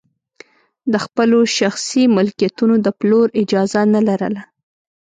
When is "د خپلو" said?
0.91-1.39